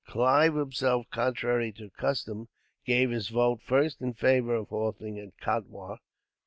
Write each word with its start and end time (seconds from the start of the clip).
Clive 0.07 0.55
himself, 0.55 1.05
contrary 1.11 1.71
to 1.73 1.91
custom, 1.91 2.47
gave 2.85 3.11
his 3.11 3.27
vote 3.29 3.61
first 3.61 4.01
in 4.01 4.15
favour 4.15 4.55
of 4.55 4.69
halting 4.69 5.19
at 5.19 5.37
Katwa. 5.37 5.99